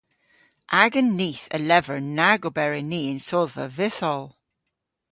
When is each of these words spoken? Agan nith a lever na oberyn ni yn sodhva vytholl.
Agan 0.83 1.09
nith 1.19 1.45
a 1.57 1.59
lever 1.69 1.99
na 2.17 2.29
oberyn 2.49 2.89
ni 2.91 3.01
yn 3.11 3.19
sodhva 3.27 3.65
vytholl. 3.77 4.25